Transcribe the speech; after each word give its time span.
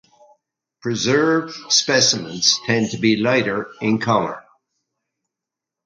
Preserved 0.81 1.53
specimens 1.71 2.59
tend 2.65 2.89
to 2.89 2.97
be 2.97 3.17
lighter 3.17 3.67
in 3.81 3.99
color. 3.99 4.43